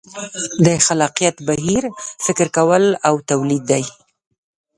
د 0.65 0.67
خلاقیت 0.85 1.35
بهیر 1.47 1.83
فکر 2.25 2.47
کول 2.57 2.83
او 3.07 3.15
تولید 3.29 3.63
دي. 3.71 3.83